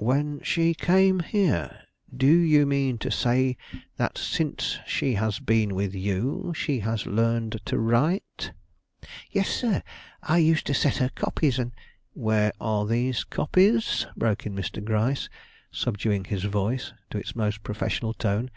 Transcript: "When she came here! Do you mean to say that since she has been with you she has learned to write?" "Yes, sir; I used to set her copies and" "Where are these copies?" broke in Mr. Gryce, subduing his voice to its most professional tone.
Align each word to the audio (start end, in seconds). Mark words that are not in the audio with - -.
"When 0.00 0.40
she 0.42 0.74
came 0.74 1.20
here! 1.20 1.82
Do 2.12 2.26
you 2.26 2.66
mean 2.66 2.98
to 2.98 3.08
say 3.12 3.56
that 3.98 4.18
since 4.18 4.80
she 4.84 5.14
has 5.14 5.38
been 5.38 5.76
with 5.76 5.94
you 5.94 6.52
she 6.56 6.80
has 6.80 7.06
learned 7.06 7.60
to 7.66 7.78
write?" 7.78 8.50
"Yes, 9.30 9.48
sir; 9.48 9.84
I 10.24 10.38
used 10.38 10.66
to 10.66 10.74
set 10.74 10.96
her 10.96 11.10
copies 11.14 11.56
and" 11.60 11.70
"Where 12.26 12.50
are 12.60 12.84
these 12.84 13.22
copies?" 13.22 14.08
broke 14.16 14.44
in 14.44 14.56
Mr. 14.56 14.82
Gryce, 14.84 15.28
subduing 15.70 16.24
his 16.24 16.42
voice 16.42 16.92
to 17.10 17.18
its 17.18 17.36
most 17.36 17.62
professional 17.62 18.12
tone. 18.12 18.50